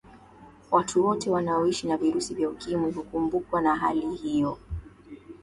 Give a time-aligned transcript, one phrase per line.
[0.71, 4.57] watu wote wanaoishi na virusi vya ukimwi hukumbwa na hali hiyo